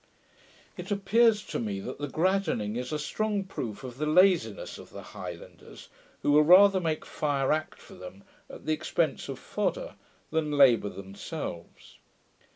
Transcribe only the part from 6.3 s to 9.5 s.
will rather make fire act for them, at the expence of